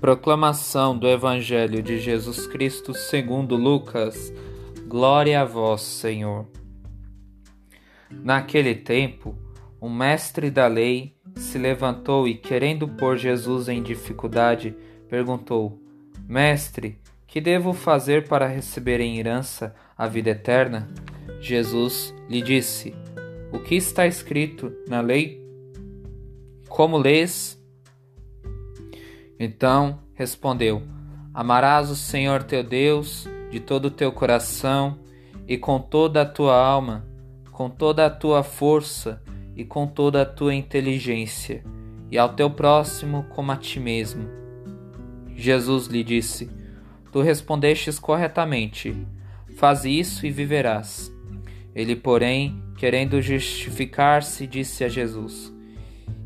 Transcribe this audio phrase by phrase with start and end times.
[0.00, 4.30] Proclamação do Evangelho de Jesus Cristo segundo Lucas.
[4.86, 6.46] Glória a vós, Senhor.
[8.10, 9.34] Naquele tempo,
[9.80, 14.76] um mestre da lei se levantou e, querendo pôr Jesus em dificuldade,
[15.08, 15.80] perguntou:
[16.28, 20.88] Mestre, que devo fazer para receber em herança a vida eterna?
[21.40, 22.94] Jesus lhe disse:
[23.50, 25.42] O que está escrito na lei?
[26.68, 27.56] Como lês?
[29.38, 30.82] Então respondeu:
[31.32, 34.98] Amarás o Senhor teu Deus de todo o teu coração
[35.46, 37.06] e com toda a tua alma,
[37.52, 39.22] com toda a tua força
[39.54, 41.64] e com toda a tua inteligência,
[42.10, 44.28] e ao teu próximo como a ti mesmo.
[45.34, 46.50] Jesus lhe disse:
[47.12, 48.96] Tu respondestes corretamente.
[49.56, 51.10] Faze isso e viverás.
[51.74, 55.52] Ele, porém, querendo justificar-se, disse a Jesus: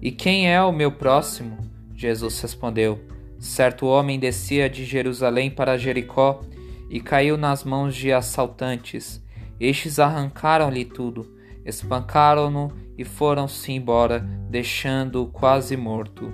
[0.00, 1.69] E quem é o meu próximo?
[2.00, 2.98] Jesus respondeu:
[3.38, 6.40] Certo homem descia de Jerusalém para Jericó
[6.88, 9.22] e caiu nas mãos de assaltantes.
[9.60, 11.30] Estes arrancaram-lhe tudo,
[11.62, 16.32] espancaram-no e foram-se embora, deixando-o quase morto.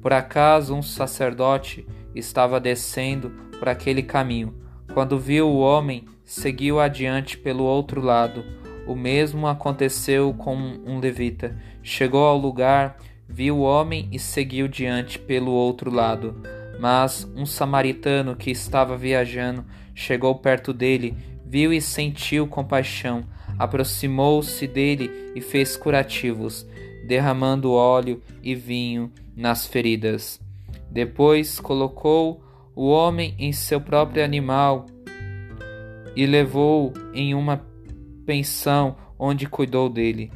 [0.00, 3.28] Por acaso um sacerdote estava descendo
[3.58, 4.54] por aquele caminho.
[4.94, 8.42] Quando viu o homem, seguiu adiante pelo outro lado.
[8.86, 11.54] O mesmo aconteceu com um levita.
[11.82, 12.96] Chegou ao lugar
[13.28, 16.34] viu o homem e seguiu diante pelo outro lado.
[16.80, 23.24] Mas um samaritano que estava viajando chegou perto dele, viu e sentiu compaixão,
[23.58, 26.66] aproximou-se dele e fez curativos,
[27.06, 30.40] derramando óleo e vinho nas feridas.
[30.90, 32.42] Depois colocou
[32.74, 34.86] o homem em seu próprio animal
[36.14, 37.64] e levou-o em uma
[38.24, 40.30] pensão onde cuidou dele.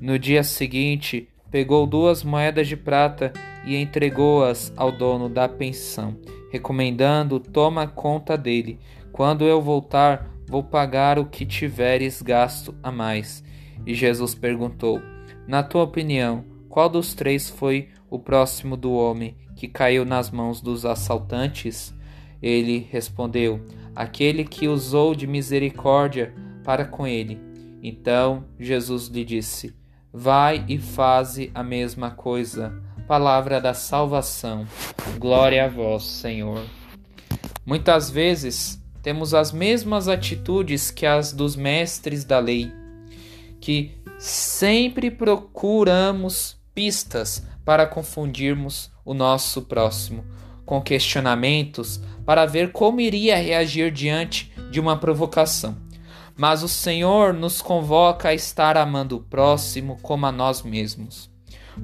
[0.00, 3.32] No dia seguinte, pegou duas moedas de prata
[3.64, 6.16] e entregou-as ao dono da pensão,
[6.50, 8.78] recomendando: Toma conta dele.
[9.12, 13.42] Quando eu voltar, vou pagar o que tiveres gasto a mais.
[13.86, 15.00] E Jesus perguntou:
[15.46, 20.60] Na tua opinião, qual dos três foi o próximo do homem que caiu nas mãos
[20.60, 21.94] dos assaltantes?
[22.40, 23.60] Ele respondeu:
[23.94, 27.40] Aquele que usou de misericórdia para com ele.
[27.82, 29.74] Então Jesus lhe disse:
[30.18, 32.72] Vai e faze a mesma coisa.
[33.06, 34.66] Palavra da salvação.
[35.18, 36.64] Glória a vós, Senhor.
[37.66, 42.72] Muitas vezes temos as mesmas atitudes que as dos mestres da lei,
[43.60, 50.24] que sempre procuramos pistas para confundirmos o nosso próximo,
[50.64, 55.76] com questionamentos para ver como iria reagir diante de uma provocação.
[56.36, 61.30] Mas o Senhor nos convoca a estar amando o próximo como a nós mesmos.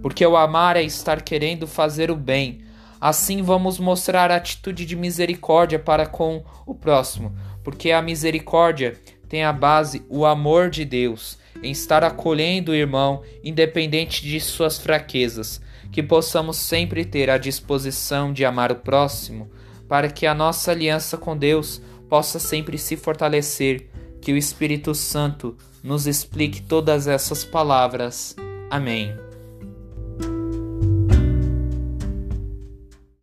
[0.03, 2.61] Porque o amar é estar querendo fazer o bem.
[3.01, 9.53] Assim vamos mostrar atitude de misericórdia para com o próximo, porque a misericórdia tem a
[9.53, 15.61] base o amor de Deus em estar acolhendo o irmão, independente de suas fraquezas,
[15.91, 19.51] que possamos sempre ter a disposição de amar o próximo,
[19.89, 23.89] para que a nossa aliança com Deus possa sempre se fortalecer
[24.22, 28.37] que o Espírito Santo nos explique todas essas palavras.
[28.71, 29.31] Amém.